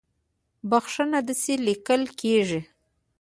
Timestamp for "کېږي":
2.19-2.61